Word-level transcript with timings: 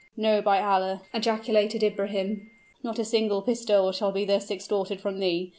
"No 0.17 0.41
by 0.41 0.59
Allah!" 0.63 1.03
ejaculated 1.13 1.83
Ibrahim; 1.83 2.49
"not 2.81 2.97
a 2.97 3.05
single 3.05 3.43
pistole 3.43 3.91
shall 3.91 4.11
be 4.11 4.25
thus 4.25 4.49
extorted 4.49 4.99
from 4.99 5.19
thee! 5.19 5.49